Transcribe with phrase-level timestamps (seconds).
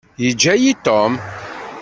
[0.23, 1.13] Yeǧǧa-yi Tom.